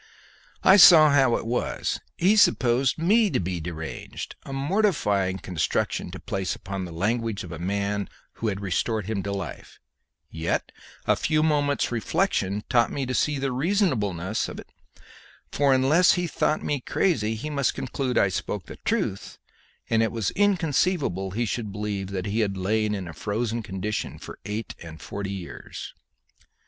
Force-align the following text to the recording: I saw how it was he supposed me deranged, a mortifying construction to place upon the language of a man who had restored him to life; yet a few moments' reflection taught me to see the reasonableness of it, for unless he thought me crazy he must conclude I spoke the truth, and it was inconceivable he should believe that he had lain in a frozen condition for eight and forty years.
I 0.63 0.77
saw 0.77 1.11
how 1.11 1.35
it 1.35 1.45
was 1.45 1.99
he 2.17 2.35
supposed 2.35 2.97
me 2.97 3.29
deranged, 3.29 4.33
a 4.41 4.51
mortifying 4.51 5.37
construction 5.37 6.09
to 6.09 6.19
place 6.19 6.55
upon 6.55 6.85
the 6.85 6.91
language 6.91 7.43
of 7.43 7.51
a 7.51 7.59
man 7.59 8.09
who 8.37 8.47
had 8.47 8.61
restored 8.61 9.05
him 9.05 9.21
to 9.21 9.31
life; 9.31 9.77
yet 10.27 10.71
a 11.05 11.15
few 11.15 11.43
moments' 11.43 11.91
reflection 11.91 12.63
taught 12.67 12.91
me 12.91 13.05
to 13.05 13.13
see 13.13 13.37
the 13.37 13.51
reasonableness 13.51 14.49
of 14.49 14.59
it, 14.59 14.71
for 15.51 15.71
unless 15.71 16.13
he 16.13 16.25
thought 16.25 16.63
me 16.63 16.81
crazy 16.81 17.35
he 17.35 17.51
must 17.51 17.75
conclude 17.75 18.17
I 18.17 18.29
spoke 18.29 18.65
the 18.65 18.77
truth, 18.77 19.37
and 19.87 20.01
it 20.01 20.11
was 20.11 20.31
inconceivable 20.31 21.29
he 21.29 21.45
should 21.45 21.71
believe 21.71 22.07
that 22.07 22.25
he 22.25 22.39
had 22.39 22.57
lain 22.57 22.95
in 22.95 23.07
a 23.07 23.13
frozen 23.13 23.61
condition 23.61 24.17
for 24.17 24.39
eight 24.45 24.73
and 24.81 24.99
forty 24.99 25.29
years. 25.31 25.93